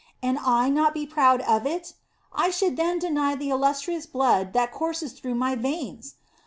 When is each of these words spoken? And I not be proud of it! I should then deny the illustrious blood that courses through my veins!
And 0.23 0.39
I 0.39 0.67
not 0.67 0.95
be 0.95 1.05
proud 1.05 1.41
of 1.41 1.67
it! 1.67 1.93
I 2.33 2.49
should 2.49 2.75
then 2.75 2.97
deny 2.97 3.35
the 3.35 3.51
illustrious 3.51 4.07
blood 4.07 4.51
that 4.53 4.71
courses 4.73 5.13
through 5.13 5.35
my 5.35 5.53
veins! 5.53 6.15